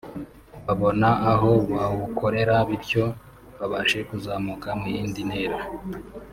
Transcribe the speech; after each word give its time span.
babona 0.65 1.09
aho 1.31 1.51
bawukorera 1.73 2.55
bityo 2.69 3.05
babashe 3.59 3.99
kuzamuka 4.09 4.67
mu 4.79 4.85
yindi 4.93 5.21
ntera 5.29 5.57